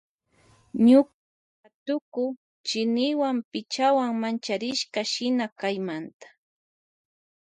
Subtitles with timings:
[0.87, 1.15] Ñuka
[1.61, 2.23] hatuku
[2.65, 6.27] tsiniwan pichawan mancharishka shina kaymanta.